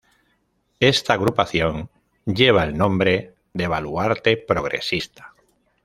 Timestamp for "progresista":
4.35-5.35